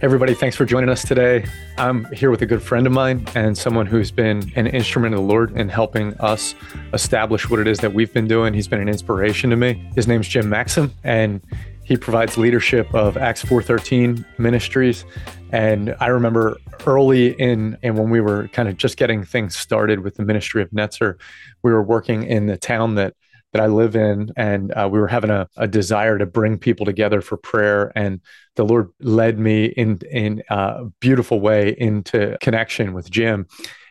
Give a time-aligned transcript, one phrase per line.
[0.00, 1.44] Everybody, thanks for joining us today.
[1.76, 5.20] I'm here with a good friend of mine and someone who's been an instrument of
[5.20, 6.54] the Lord in helping us
[6.92, 8.54] establish what it is that we've been doing.
[8.54, 9.72] He's been an inspiration to me.
[9.96, 11.40] His name's Jim Maxim, and
[11.82, 15.04] he provides leadership of Acts 413 ministries.
[15.50, 20.04] And I remember early in and when we were kind of just getting things started
[20.04, 21.18] with the ministry of Netzer,
[21.64, 23.14] we were working in the town that
[23.52, 26.84] that I live in, and uh, we were having a, a, desire to bring people
[26.84, 28.20] together for prayer, and
[28.56, 33.46] the Lord led me in in a beautiful way into connection with Jim.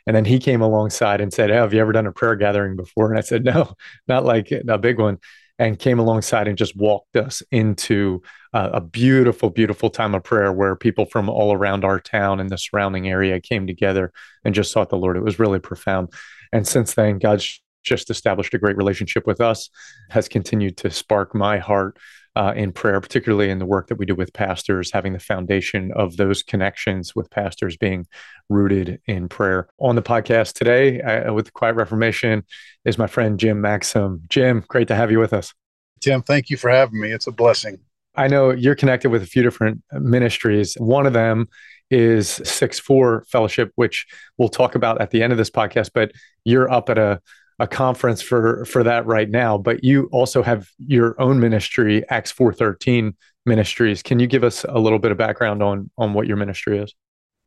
[0.05, 2.75] And then he came alongside and said, oh, "Have you ever done a prayer gathering
[2.75, 3.73] before?" And I said, "No,
[4.07, 5.17] not like a big one."
[5.59, 8.21] And came alongside and just walked us into
[8.53, 12.47] uh, a beautiful, beautiful time of prayer where people from all around our town and
[12.47, 14.13] the surrounding area came together
[14.45, 15.17] and just sought the Lord.
[15.17, 16.13] It was really profound.
[16.53, 19.69] And since then, God's just established a great relationship with us,
[20.09, 21.97] has continued to spark my heart
[22.37, 25.91] uh, in prayer, particularly in the work that we do with pastors, having the foundation
[25.93, 28.05] of those connections with pastors being
[28.47, 29.67] rooted in prayer.
[29.79, 32.45] On the podcast today uh, with the Quiet Reformation
[32.85, 34.21] is my friend Jim Maxim.
[34.29, 35.51] Jim, great to have you with us.
[35.99, 37.11] Tim, thank you for having me.
[37.11, 37.79] It's a blessing.
[38.15, 40.75] I know you're connected with a few different ministries.
[40.75, 41.47] One of them
[41.89, 44.05] is 6 4 Fellowship, which
[44.37, 46.11] we'll talk about at the end of this podcast, but
[46.43, 47.19] you're up at a
[47.59, 52.31] a conference for for that right now but you also have your own ministry acts
[52.31, 53.15] 413
[53.47, 54.03] ministries.
[54.03, 56.93] Can you give us a little bit of background on on what your ministry is?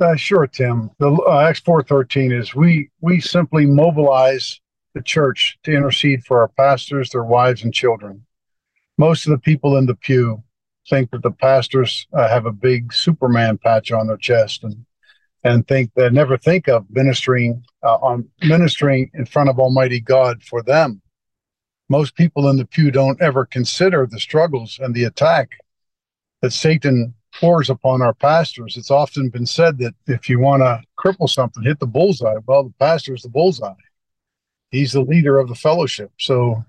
[0.01, 0.91] Uh, sure tim.
[0.99, 4.61] The uh, acts 413 is we we simply mobilize
[4.95, 8.27] the church to intercede for our pastors their wives and children.
[8.99, 10.43] Most of the people in the pew
[10.89, 14.85] think that the pastors uh, have a big superman patch on their chest and
[15.45, 20.43] and think they never think of ministering uh, on ministering in front of Almighty God
[20.43, 21.01] for them.
[21.89, 25.57] Most people in the pew don't ever consider the struggles and the attack
[26.43, 28.77] that Satan pours upon our pastors.
[28.77, 32.37] It's often been said that if you want to cripple something, hit the bullseye.
[32.47, 33.75] Well, the pastor is the bullseye.
[34.71, 36.13] He's the leader of the fellowship.
[36.19, 36.65] So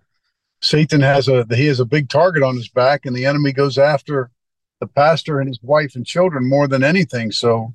[0.62, 3.78] Satan has a he has a big target on his back, and the enemy goes
[3.78, 4.32] after
[4.80, 7.32] the pastor and his wife and children more than anything.
[7.32, 7.74] So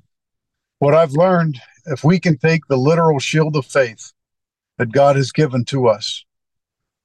[0.79, 4.11] what I've learned, if we can take the literal shield of faith
[4.77, 6.23] that God has given to us,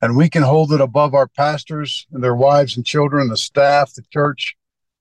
[0.00, 3.94] and we can hold it above our pastors and their wives and children, the staff,
[3.94, 4.56] the church,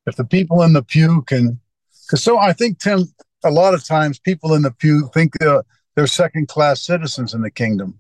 [0.06, 1.60] if the people in the pew can,
[2.06, 3.06] because so I think, Tim,
[3.44, 7.52] a lot of times people in the pew think they're second class citizens in the
[7.52, 8.00] kingdom.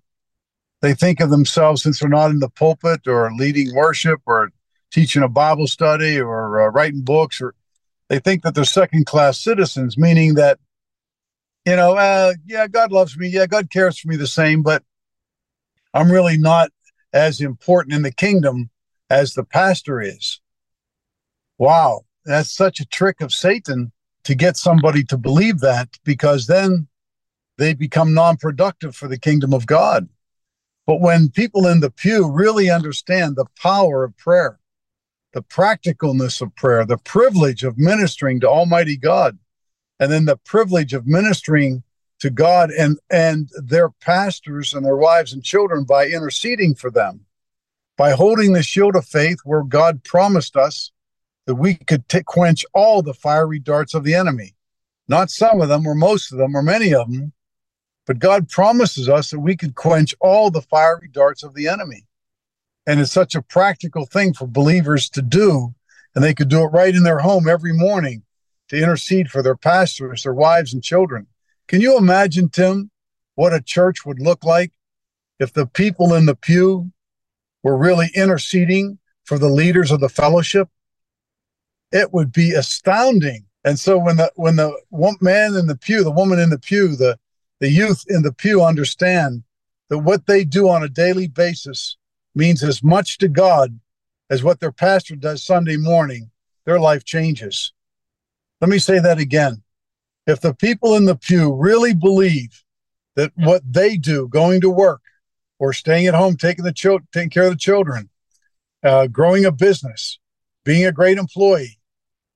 [0.81, 4.51] They think of themselves, since they're not in the pulpit or leading worship or
[4.91, 7.53] teaching a Bible study or uh, writing books or
[8.11, 10.59] they think that they're second class citizens, meaning that,
[11.65, 13.29] you know, uh, yeah, God loves me.
[13.29, 14.83] Yeah, God cares for me the same, but
[15.93, 16.71] I'm really not
[17.13, 18.69] as important in the kingdom
[19.09, 20.41] as the pastor is.
[21.57, 23.93] Wow, that's such a trick of Satan
[24.25, 26.89] to get somebody to believe that because then
[27.57, 30.09] they become non productive for the kingdom of God.
[30.85, 34.59] But when people in the pew really understand the power of prayer,
[35.33, 39.37] the practicalness of prayer, the privilege of ministering to Almighty God,
[39.99, 41.83] and then the privilege of ministering
[42.19, 47.21] to God and and their pastors and their wives and children by interceding for them,
[47.97, 50.91] by holding the shield of faith where God promised us
[51.47, 54.55] that we could t- quench all the fiery darts of the enemy.
[55.07, 57.33] Not some of them, or most of them, or many of them,
[58.05, 62.05] but God promises us that we could quench all the fiery darts of the enemy.
[62.87, 65.73] And it's such a practical thing for believers to do.
[66.15, 68.23] And they could do it right in their home every morning
[68.69, 71.27] to intercede for their pastors, their wives, and children.
[71.67, 72.91] Can you imagine, Tim,
[73.35, 74.73] what a church would look like
[75.39, 76.91] if the people in the pew
[77.63, 80.69] were really interceding for the leaders of the fellowship?
[81.91, 83.45] It would be astounding.
[83.63, 86.59] And so when the when the one man in the pew, the woman in the
[86.59, 87.19] pew, the
[87.59, 89.43] the youth in the pew understand
[89.89, 91.97] that what they do on a daily basis
[92.35, 93.79] means as much to God
[94.29, 96.31] as what their pastor does Sunday morning,
[96.65, 97.73] their life changes.
[98.61, 99.63] Let me say that again.
[100.27, 102.63] If the people in the pew really believe
[103.15, 105.01] that what they do, going to work
[105.59, 108.09] or staying at home, taking the children, taking care of the children,
[108.83, 110.19] uh, growing a business,
[110.63, 111.79] being a great employee,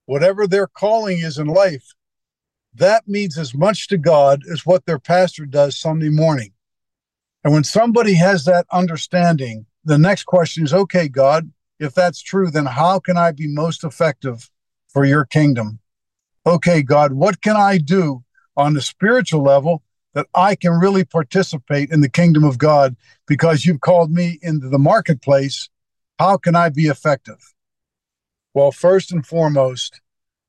[0.05, 1.93] whatever their calling is in life,
[2.73, 6.51] that means as much to God as what their pastor does Sunday morning.
[7.43, 12.49] And when somebody has that understanding, the next question is okay, God, if that's true,
[12.49, 14.49] then how can I be most effective
[14.87, 15.79] for your kingdom?
[16.45, 18.23] Okay, God, what can I do
[18.57, 19.83] on the spiritual level
[20.13, 22.95] that I can really participate in the kingdom of God
[23.27, 25.69] because you've called me into the marketplace?
[26.17, 27.53] How can I be effective?
[28.53, 30.01] Well, first and foremost,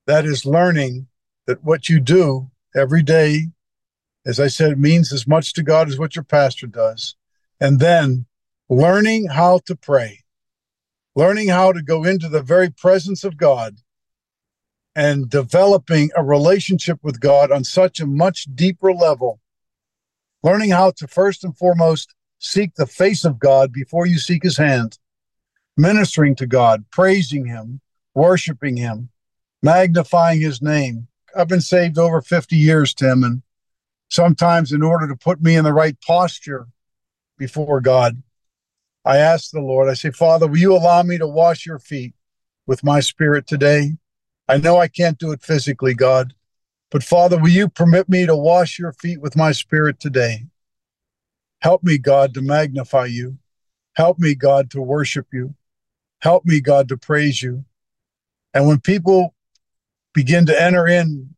[0.06, 1.08] that is learning
[1.46, 3.48] that what you do every day,
[4.24, 7.16] as I said, means as much to God as what your pastor does.
[7.60, 8.26] And then
[8.68, 10.20] learning how to pray,
[11.14, 13.76] learning how to go into the very presence of God
[14.94, 19.40] and developing a relationship with God on such a much deeper level.
[20.42, 24.56] Learning how to first and foremost seek the face of God before you seek his
[24.56, 24.98] hand,
[25.76, 27.80] ministering to God, praising him,
[28.14, 29.10] worshiping him,
[29.62, 31.08] magnifying his name.
[31.36, 33.42] I've been saved over 50 years, Tim, and
[34.08, 36.68] sometimes in order to put me in the right posture
[37.36, 38.22] before God,
[39.06, 42.12] I ask the Lord, I say, Father, will you allow me to wash your feet
[42.66, 43.92] with my spirit today?
[44.48, 46.34] I know I can't do it physically, God,
[46.90, 50.46] but Father, will you permit me to wash your feet with my spirit today?
[51.60, 53.38] Help me, God, to magnify you.
[53.94, 55.54] Help me, God, to worship you.
[56.20, 57.64] Help me, God, to praise you.
[58.54, 59.36] And when people
[60.14, 61.36] begin to enter in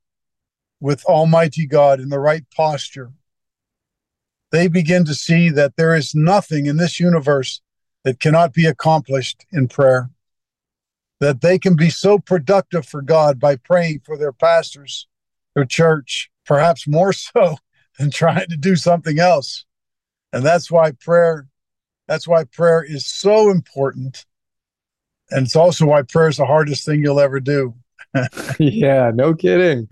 [0.80, 3.12] with Almighty God in the right posture,
[4.50, 7.60] they begin to see that there is nothing in this universe
[8.04, 10.10] that cannot be accomplished in prayer
[11.20, 15.06] that they can be so productive for God by praying for their pastors,
[15.54, 17.56] their church, perhaps more so
[17.98, 19.64] than trying to do something else.
[20.32, 21.46] And that's why prayer
[22.06, 24.24] that's why prayer is so important.
[25.30, 27.74] And it's also why prayer is the hardest thing you'll ever do.
[28.58, 29.88] yeah, no kidding.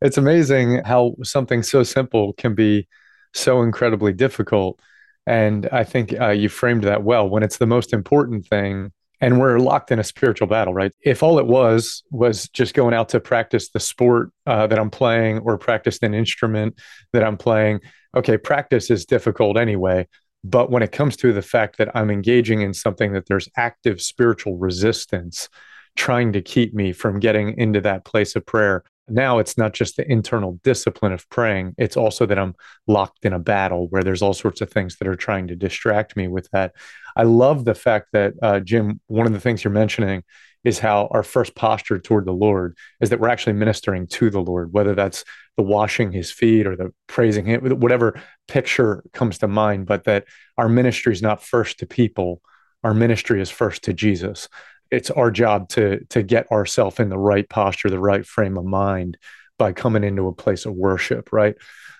[0.00, 2.86] It's amazing how something so simple can be
[3.34, 4.80] so incredibly difficult.
[5.26, 7.28] And I think uh, you framed that well.
[7.28, 10.92] When it's the most important thing, and we're locked in a spiritual battle, right?
[11.02, 14.90] If all it was was just going out to practice the sport uh, that I'm
[14.90, 16.80] playing or practice an instrument
[17.12, 17.80] that I'm playing,
[18.16, 20.06] okay, practice is difficult anyway.
[20.44, 24.00] But when it comes to the fact that I'm engaging in something that there's active
[24.00, 25.48] spiritual resistance
[25.96, 29.96] trying to keep me from getting into that place of prayer, now it's not just
[29.96, 32.54] the internal discipline of praying it's also that i'm
[32.86, 36.16] locked in a battle where there's all sorts of things that are trying to distract
[36.16, 36.72] me with that.
[37.16, 40.22] I love the fact that uh, jim one of the things you're mentioning
[40.64, 44.40] is how our first posture toward the lord is that we're actually ministering to the
[44.40, 45.24] lord whether that's
[45.56, 50.24] the washing his feet or the praising him whatever picture comes to mind but that
[50.56, 52.40] our ministry is not first to people
[52.84, 54.48] our ministry is first to jesus
[54.90, 58.64] it's our job to to get ourselves in the right posture, the right frame of
[58.64, 59.18] mind
[59.58, 61.56] by coming into a place of worship, right?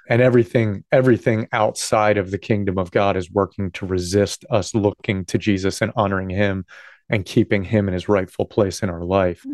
[0.09, 5.25] And everything everything outside of the kingdom of God is working to resist us looking
[5.27, 6.65] to Jesus and honoring him
[7.11, 9.45] and keeping him in his rightful place in our life.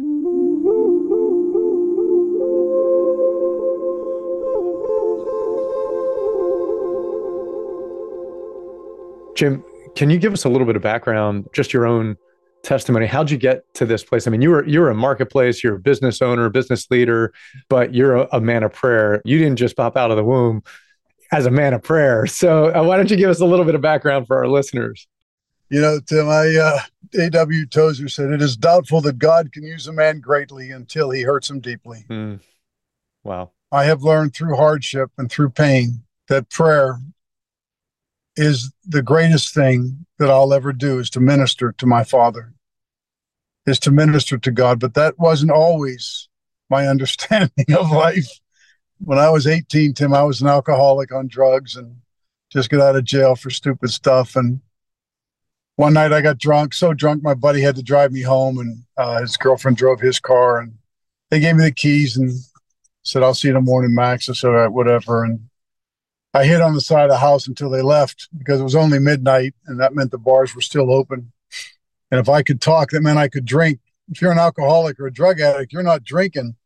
[9.35, 9.65] Jim,
[9.97, 12.17] can you give us a little bit of background, just your own
[12.65, 13.07] testimony.
[13.07, 14.27] How'd you get to this place?
[14.27, 17.33] I mean you were you're a marketplace you're a business owner business leader
[17.69, 19.23] but you're a, a, man of prayer.
[19.25, 20.63] You didn't just pop out of the womb
[21.31, 22.27] as a man of prayer.
[22.35, 25.07] So uh, why don't you give us a little bit of background for our listeners?
[25.71, 26.81] You know tim i uh,
[27.19, 31.23] aw tozer said it is doubtful that god can use a man greatly until he
[31.23, 32.05] hurts him deeply.
[32.09, 32.41] Mm.
[33.23, 33.51] wow.
[33.71, 37.01] I have learned through hardship and through pain that prayer
[38.37, 42.54] is the greatest thing that I'll ever do is to minister to my father,
[43.67, 44.81] is to minister to God.
[44.81, 46.29] But that wasn't always
[46.71, 48.29] my understanding of life.
[48.99, 51.97] When I was 18, Tim, I was an alcoholic on drugs and
[52.51, 54.37] just got out of jail for stupid stuff.
[54.37, 54.61] And
[55.77, 58.85] one night I got drunk, so drunk my buddy had to drive me home, and
[58.97, 60.75] uh, his girlfriend drove his car, and
[61.31, 62.31] they gave me the keys and
[63.03, 65.49] said, "I'll see you in the morning, Max." I said, "All right, whatever." And
[66.33, 68.99] I hid on the side of the house until they left because it was only
[68.99, 71.33] midnight and that meant the bars were still open.
[72.11, 73.81] And if I could talk, that meant I could drink.
[74.11, 76.57] If you're an alcoholic or a drug addict, you're not drinking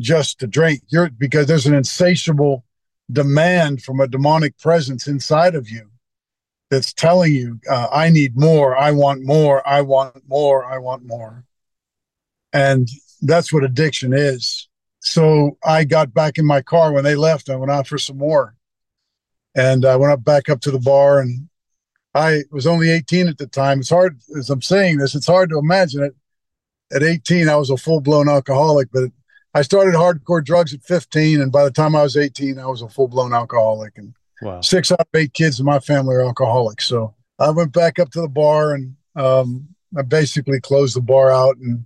[0.00, 0.82] just to drink.
[0.88, 2.64] You're because there's an insatiable
[3.10, 5.90] demand from a demonic presence inside of you
[6.70, 11.04] that's telling you, uh, I need more, I want more, I want more, I want
[11.04, 11.44] more.
[12.52, 12.88] And
[13.22, 14.68] that's what addiction is.
[15.00, 17.48] So I got back in my car when they left.
[17.48, 18.56] I went out for some more
[19.54, 21.48] and I went up back up to the bar and
[22.16, 23.80] I was only 18 at the time.
[23.80, 26.14] It's hard as I'm saying this, it's hard to imagine it.
[26.94, 29.10] At 18, I was a full blown alcoholic, but
[29.52, 32.80] I started hardcore drugs at 15, and by the time I was 18, I was
[32.80, 33.98] a full blown alcoholic.
[33.98, 34.60] And wow.
[34.60, 36.86] six out of eight kids in my family are alcoholics.
[36.86, 41.30] So I went back up to the bar and um, I basically closed the bar
[41.30, 41.84] out and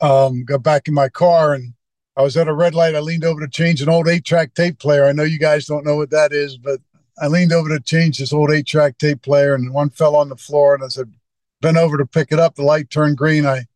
[0.00, 1.72] um, got back in my car and
[2.16, 2.94] I was at a red light.
[2.94, 5.04] I leaned over to change an old eight track tape player.
[5.04, 6.80] I know you guys don't know what that is, but
[7.20, 10.28] I leaned over to change this old eight track tape player, and one fell on
[10.28, 10.74] the floor.
[10.74, 11.12] And I said,
[11.60, 12.54] bent over to pick it up.
[12.54, 13.46] The light turned green.
[13.46, 13.66] I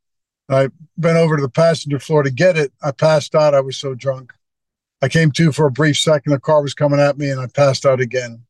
[0.51, 2.73] I bent over to the passenger floor to get it.
[2.83, 3.55] I passed out.
[3.55, 4.33] I was so drunk.
[5.03, 6.33] I came to for a brief second.
[6.33, 8.45] The car was coming at me and I passed out again.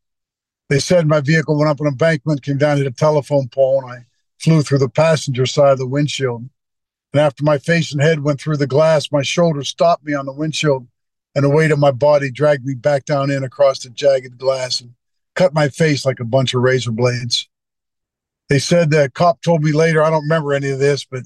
[0.69, 3.91] They said my vehicle went up an embankment, came down to the telephone pole, and
[3.91, 4.07] I
[4.39, 6.49] flew through the passenger side of the windshield.
[7.13, 10.27] And after my face and head went through the glass, my shoulder stopped me on
[10.27, 10.87] the windshield,
[11.39, 14.81] and the weight of my body dragged me back down in across the jagged glass
[14.81, 14.91] and
[15.37, 17.49] cut my face like a bunch of razor blades.
[18.49, 21.23] They said the cop told me later, I don't remember any of this, but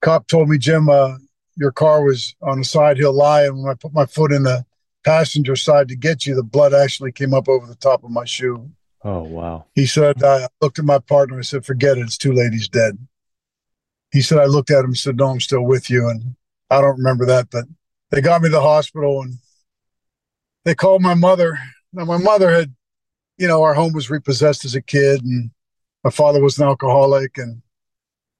[0.00, 1.18] cop told me, Jim, uh,
[1.54, 4.44] your car was on the side hill lie, and when I put my foot in
[4.44, 4.64] the
[5.04, 8.24] passenger side to get you, the blood actually came up over the top of my
[8.24, 8.70] shoe.
[9.04, 9.66] Oh, wow.
[9.74, 11.38] He said, I looked at my partner.
[11.38, 12.04] I said, forget it.
[12.04, 12.54] It's too late.
[12.54, 12.96] He's dead.
[14.12, 16.08] He said, I looked at him and said, no, I'm still with you.
[16.08, 16.36] And
[16.70, 17.66] I don't remember that, but
[18.10, 19.34] they got me to the hospital and
[20.64, 21.58] they called my mother.
[21.92, 22.74] Now, my mother had,
[23.38, 25.50] you know, our home was repossessed as a kid and
[26.04, 27.62] my father was an alcoholic and,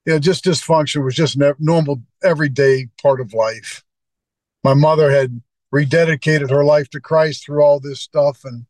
[0.05, 3.85] you know, just dysfunction was just a normal, everyday part of life.
[4.62, 5.41] My mother had
[5.75, 8.41] rededicated her life to Christ through all this stuff.
[8.45, 8.67] And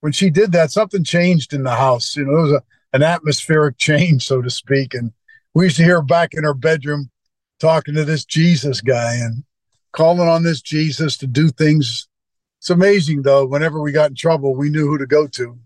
[0.00, 2.16] when she did that, something changed in the house.
[2.16, 4.94] You know, there was a, an atmospheric change, so to speak.
[4.94, 5.12] And
[5.54, 7.10] we used to hear her back in her bedroom
[7.58, 9.44] talking to this Jesus guy and
[9.92, 12.08] calling on this Jesus to do things.
[12.58, 15.58] It's amazing, though, whenever we got in trouble, we knew who to go to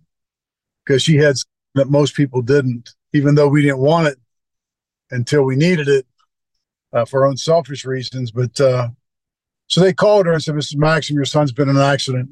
[0.84, 1.36] because she had
[1.74, 4.18] that most people didn't, even though we didn't want it
[5.10, 6.06] until we needed it
[6.92, 8.30] uh, for our own selfish reasons.
[8.30, 8.88] But uh,
[9.66, 10.76] so they called her and said, Mrs.
[10.76, 12.30] Maxim, your son's been in an accident.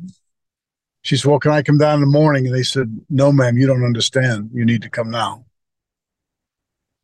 [1.02, 2.46] She said, Well, can I come down in the morning?
[2.46, 4.50] And they said, No, ma'am, you don't understand.
[4.54, 5.44] You need to come now.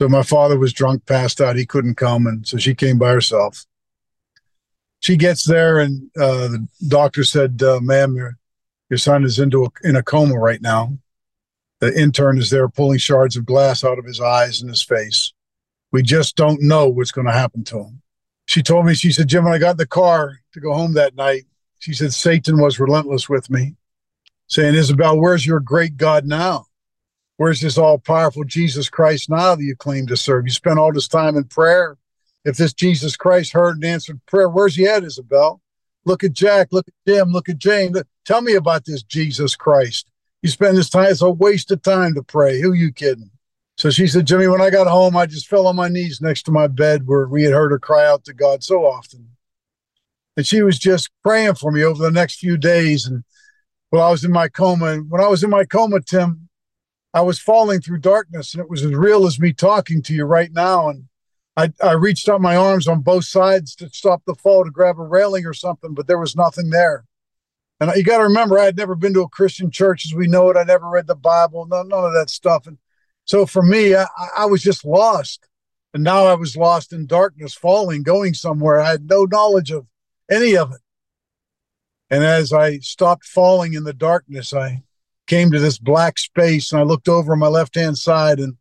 [0.01, 1.57] So my father was drunk, passed out.
[1.57, 2.27] He couldn't come.
[2.27, 3.67] And so she came by herself.
[5.01, 8.37] She gets there, and uh, the doctor said, uh, Ma'am, your,
[8.91, 10.97] your son is into a, in a coma right now.
[11.81, 15.33] The intern is there pulling shards of glass out of his eyes and his face.
[15.93, 18.03] We just don't know what's going to happen to him
[18.51, 20.95] she told me, she said, Jim, when I got in the car to go home
[20.95, 21.45] that night,
[21.79, 23.77] she said, Satan was relentless with me,
[24.49, 26.67] saying, Isabel, where's your great God now?
[27.37, 30.47] Where's this all powerful Jesus Christ now that you claim to serve?
[30.47, 31.97] You spent all this time in prayer.
[32.45, 35.61] If this Jesus Christ heard and answered prayer, where's he at, Isabel?
[36.07, 37.95] Look at Jack, look at Jim, look at Jane.
[38.25, 40.11] Tell me about this Jesus Christ.
[40.43, 42.61] You spend this time, it's a waste of time to pray.
[42.61, 43.31] Who you kidding?
[43.77, 46.43] So she said, Jimmy, when I got home, I just fell on my knees next
[46.45, 49.29] to my bed where we had heard her cry out to God so often.
[50.37, 53.07] And she was just praying for me over the next few days.
[53.07, 53.25] And
[53.91, 56.49] while I was in my coma, and when I was in my coma, Tim,
[57.13, 60.25] I was falling through darkness, and it was as real as me talking to you
[60.25, 60.89] right now.
[60.89, 61.05] And
[61.57, 64.99] I, I reached out my arms on both sides to stop the fall to grab
[64.99, 67.05] a railing or something, but there was nothing there.
[67.81, 70.27] And you got to remember, I had never been to a Christian church as we
[70.27, 70.57] know it.
[70.57, 72.67] I never read the Bible, none, none of that stuff.
[72.67, 72.79] And
[73.25, 75.49] so for me, I, I was just lost.
[75.93, 78.81] And now I was lost in darkness, falling, going somewhere.
[78.81, 79.87] I had no knowledge of
[80.31, 80.81] any of it.
[82.11, 84.83] And as I stopped falling in the darkness, I
[85.27, 88.57] came to this black space and I looked over my left hand side and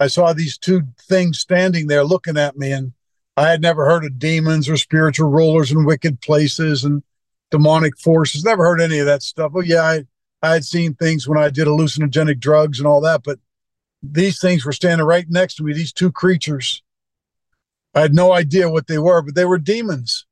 [0.00, 2.72] I saw these two things standing there looking at me.
[2.72, 2.92] And
[3.36, 7.02] I had never heard of demons or spiritual rulers and wicked places and
[7.50, 8.42] demonic forces.
[8.42, 9.52] Never heard any of that stuff.
[9.54, 10.06] Oh, yeah, I,
[10.42, 13.38] I had seen things when I did hallucinogenic drugs and all that, but
[14.02, 16.82] these things were standing right next to me, these two creatures.
[17.94, 20.24] I had no idea what they were, but they were demons.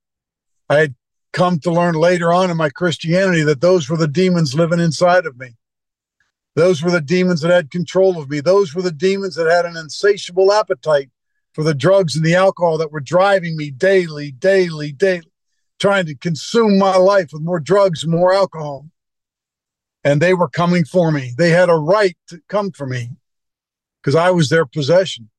[0.71, 0.95] I had
[1.33, 5.27] come to learn later on in my Christianity that those were the demons living inside
[5.27, 5.58] of me.
[6.59, 8.41] Those were the demons that had control of me.
[8.41, 11.09] Those were the demons that had an insatiable appetite
[11.53, 15.31] for the drugs and the alcohol that were driving me daily, daily, daily,
[15.79, 18.87] trying to consume my life with more drugs more alcohol.
[20.03, 21.33] And they were coming for me.
[21.39, 23.11] They had a right to come for me
[24.03, 25.31] because I was their possession.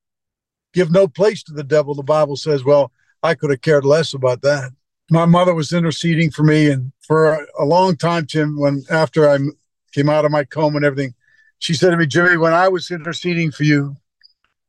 [0.74, 2.64] Give no place to the devil, the Bible says.
[2.64, 4.72] Well, I could have cared less about that.
[5.12, 9.40] My mother was interceding for me, and for a long time, Tim, when after I
[9.94, 11.14] came out of my comb and everything,
[11.60, 13.98] she said to me, Jimmy, when I was interceding for you,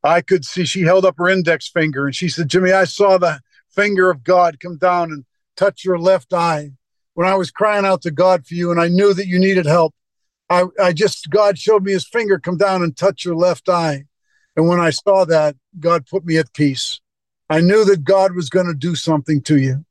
[0.03, 3.19] I could see she held up her index finger and she said, Jimmy, I saw
[3.19, 5.25] the finger of God come down and
[5.57, 6.73] touch your left eye
[7.15, 9.67] when I was crying out to God for you and I knew that you needed
[9.67, 9.95] help.
[10.49, 14.07] I, I just, God showed me his finger come down and touch your left eye.
[14.57, 17.01] And when I saw that, God put me at peace.
[17.49, 19.85] I knew that God was going to do something to you.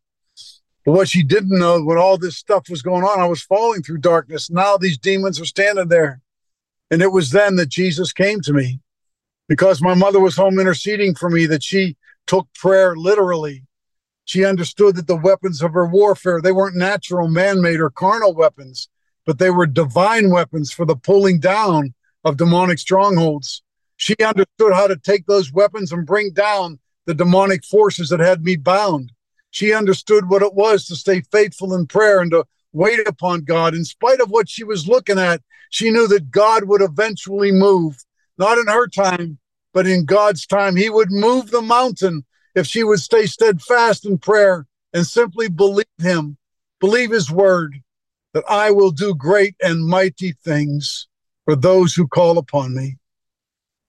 [0.89, 3.83] But what she didn't know, when all this stuff was going on, I was falling
[3.83, 4.49] through darkness.
[4.49, 6.19] Now these demons are standing there.
[6.89, 8.79] And it was then that Jesus came to me
[9.47, 13.65] because my mother was home interceding for me, that she took prayer literally.
[14.25, 18.33] She understood that the weapons of her warfare, they weren't natural, man made, or carnal
[18.33, 18.89] weapons
[19.29, 21.93] but they were divine weapons for the pulling down
[22.23, 23.61] of demonic strongholds.
[23.97, 28.43] She understood how to take those weapons and bring down the demonic forces that had
[28.43, 29.11] me bound.
[29.51, 33.73] She understood what it was to stay faithful in prayer and to wait upon God.
[33.73, 37.97] In spite of what she was looking at, she knew that God would eventually move,
[38.37, 39.39] not in her time,
[39.73, 40.75] but in God's time.
[40.75, 42.25] He would move the mountain
[42.55, 46.37] if she would stay steadfast in prayer and simply believe Him,
[46.79, 47.81] believe His word,
[48.33, 51.07] that I will do great and mighty things
[51.45, 52.97] for those who call upon me.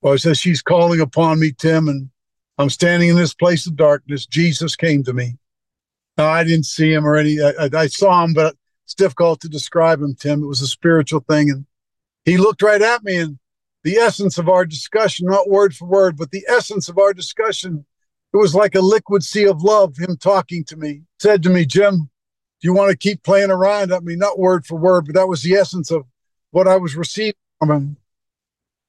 [0.02, 2.08] Well, it says she's calling upon me, Tim, and
[2.56, 4.26] I'm standing in this place of darkness.
[4.26, 5.36] Jesus came to me.
[6.20, 9.48] Now, I didn't see him or any, I, I saw him, but it's difficult to
[9.48, 10.42] describe him, Tim.
[10.42, 11.48] It was a spiritual thing.
[11.48, 11.64] And
[12.26, 13.38] he looked right at me, and
[13.84, 17.86] the essence of our discussion, not word for word, but the essence of our discussion,
[18.34, 21.64] it was like a liquid sea of love, him talking to me, said to me,
[21.64, 22.10] Jim,
[22.60, 23.90] do you want to keep playing around?
[23.90, 26.04] I mean, not word for word, but that was the essence of
[26.50, 27.96] what I was receiving from him.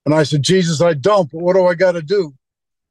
[0.05, 2.33] And I said, Jesus, I don't, but what do I got to do?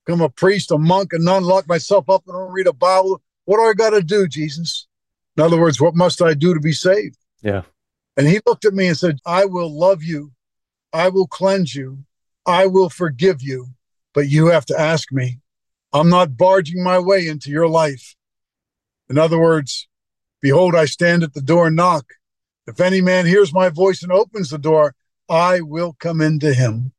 [0.06, 3.20] Become a priest, a monk, a nun, lock myself up and don't read a Bible?
[3.44, 4.86] What do I got to do, Jesus?
[5.36, 7.16] In other words, what must I do to be saved?
[7.42, 7.62] Yeah.
[8.16, 10.32] And he looked at me and said, I will love you.
[10.92, 12.04] I will cleanse you.
[12.46, 13.68] I will forgive you.
[14.12, 15.40] But you have to ask me.
[15.92, 18.14] I'm not barging my way into your life.
[19.08, 19.88] In other words,
[20.40, 22.06] behold, I stand at the door and knock.
[22.66, 24.94] If any man hears my voice and opens the door,
[25.28, 26.92] I will come into him.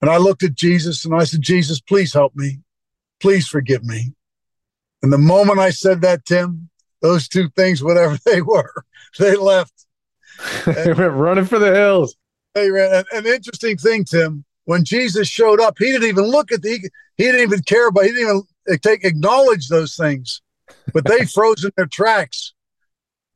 [0.00, 2.60] And I looked at Jesus and I said, Jesus, please help me.
[3.20, 4.14] Please forgive me.
[5.02, 6.68] And the moment I said that, Tim,
[7.02, 8.72] those two things, whatever they were,
[9.18, 9.86] they left.
[10.66, 12.16] they went running for the hills.
[12.54, 12.92] They ran.
[12.94, 16.78] An, an interesting thing, Tim, when Jesus showed up, he didn't even look at the,
[17.16, 20.42] he didn't even care about, he didn't even eh, take, acknowledge those things,
[20.92, 22.54] but they froze in their tracks.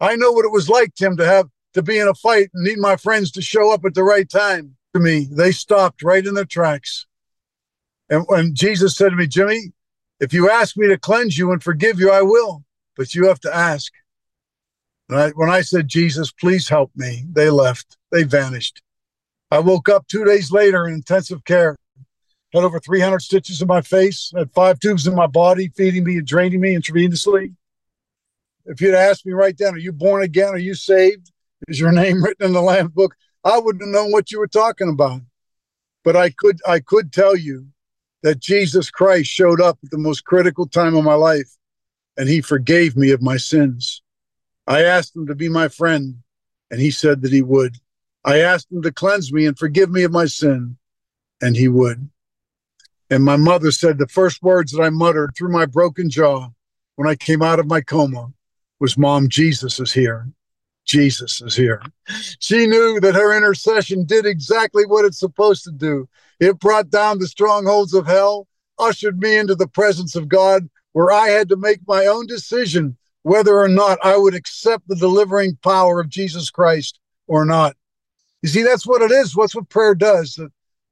[0.00, 2.64] I know what it was like, Tim, to have, to be in a fight and
[2.64, 5.28] need my friends to show up at the right time to me.
[5.30, 7.06] They stopped right in their tracks.
[8.10, 9.72] And when Jesus said to me, Jimmy,
[10.22, 12.62] if you ask me to cleanse you and forgive you, I will,
[12.96, 13.92] but you have to ask.
[15.10, 17.98] I, when I said, Jesus, please help me, they left.
[18.12, 18.80] They vanished.
[19.50, 21.76] I woke up two days later in intensive care,
[22.54, 26.18] had over 300 stitches in my face, had five tubes in my body, feeding me
[26.18, 27.54] and draining me intravenously.
[28.64, 30.50] If you'd asked me right then, are you born again?
[30.50, 31.32] Are you saved?
[31.66, 33.16] Is your name written in the Lamb book?
[33.44, 35.20] I wouldn't have known what you were talking about.
[36.04, 37.71] But I could I could tell you
[38.22, 41.56] that Jesus Christ showed up at the most critical time of my life
[42.16, 44.02] and he forgave me of my sins.
[44.66, 46.16] I asked him to be my friend
[46.70, 47.76] and he said that he would.
[48.24, 50.76] I asked him to cleanse me and forgive me of my sin
[51.40, 52.08] and he would.
[53.10, 56.48] And my mother said the first words that I muttered through my broken jaw
[56.96, 58.32] when I came out of my coma
[58.80, 60.28] was, Mom, Jesus is here.
[60.84, 61.82] Jesus is here.
[62.40, 66.08] She knew that her intercession did exactly what it's supposed to do.
[66.42, 71.12] It brought down the strongholds of hell, ushered me into the presence of God, where
[71.12, 75.56] I had to make my own decision whether or not I would accept the delivering
[75.62, 77.76] power of Jesus Christ or not.
[78.42, 79.36] You see, that's what it is.
[79.36, 80.36] What's what prayer does.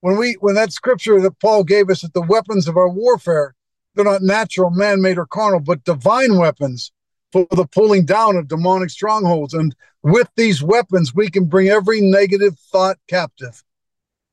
[0.02, 3.56] When we when that scripture that Paul gave us that the weapons of our warfare,
[3.96, 6.92] they're not natural, man-made, or carnal, but divine weapons
[7.32, 9.52] for the pulling down of demonic strongholds.
[9.52, 13.64] And with these weapons, we can bring every negative thought captive.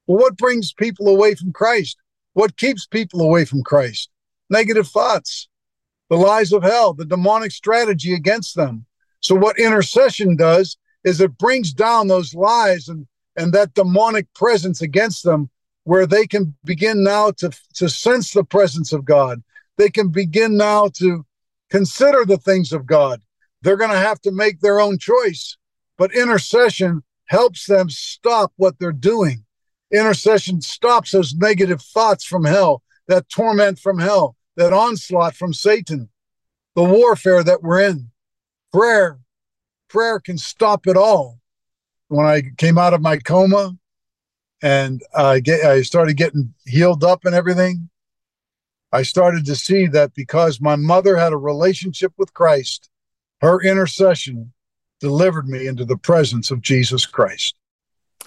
[0.07, 1.97] Well, what brings people away from Christ?
[2.33, 4.09] What keeps people away from Christ?
[4.49, 5.49] Negative thoughts,
[6.09, 8.85] the lies of hell, the demonic strategy against them.
[9.19, 14.81] So, what intercession does is it brings down those lies and, and that demonic presence
[14.81, 15.49] against them,
[15.83, 19.43] where they can begin now to, to sense the presence of God.
[19.77, 21.25] They can begin now to
[21.69, 23.21] consider the things of God.
[23.61, 25.57] They're going to have to make their own choice,
[25.97, 29.43] but intercession helps them stop what they're doing.
[29.91, 36.09] Intercession stops those negative thoughts from hell, that torment from hell, that onslaught from Satan,
[36.75, 38.11] the warfare that we're in.
[38.73, 39.19] Prayer,
[39.87, 41.39] prayer can stop it all.
[42.09, 43.77] When I came out of my coma
[44.61, 47.89] and I get, I started getting healed up and everything,
[48.91, 52.89] I started to see that because my mother had a relationship with Christ,
[53.41, 54.53] her intercession
[54.99, 57.55] delivered me into the presence of Jesus Christ.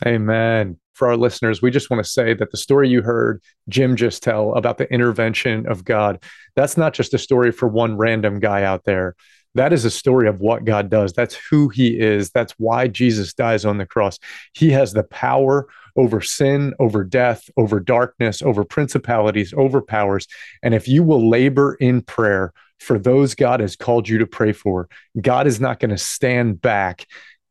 [0.06, 0.78] Amen.
[1.00, 4.22] For our listeners, we just want to say that the story you heard Jim just
[4.22, 6.22] tell about the intervention of God,
[6.56, 9.16] that's not just a story for one random guy out there.
[9.54, 11.14] That is a story of what God does.
[11.14, 12.32] That's who he is.
[12.32, 14.18] That's why Jesus dies on the cross.
[14.52, 20.26] He has the power over sin, over death, over darkness, over principalities, over powers.
[20.62, 24.52] And if you will labor in prayer for those God has called you to pray
[24.52, 24.86] for,
[25.18, 27.06] God is not going to stand back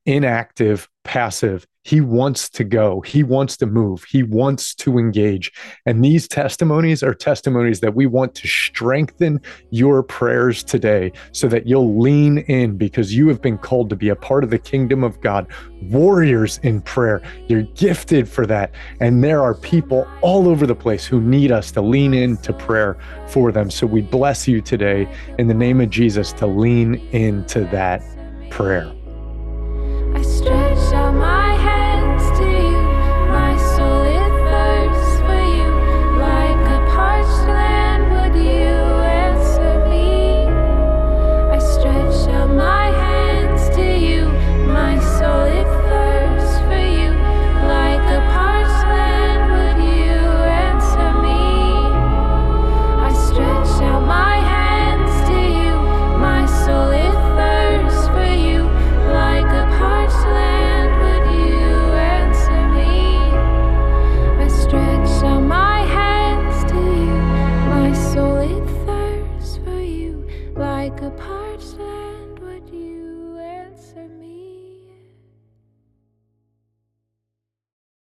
[0.05, 1.65] inactive, passive.
[1.83, 3.01] He wants to go.
[3.01, 4.03] He wants to move.
[4.03, 5.51] He wants to engage.
[5.85, 11.65] And these testimonies are testimonies that we want to strengthen your prayers today so that
[11.65, 15.03] you'll lean in because you have been called to be a part of the kingdom
[15.03, 15.47] of God,
[15.83, 17.23] warriors in prayer.
[17.47, 18.71] You're gifted for that.
[18.99, 22.97] And there are people all over the place who need us to lean into prayer
[23.29, 23.71] for them.
[23.71, 28.03] So we bless you today in the name of Jesus to lean into that
[28.51, 28.93] prayer.